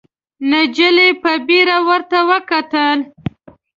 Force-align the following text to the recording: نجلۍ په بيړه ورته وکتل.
نجلۍ 0.49 1.09
په 1.21 1.31
بيړه 1.47 1.77
ورته 1.87 2.19
وکتل. 2.29 2.99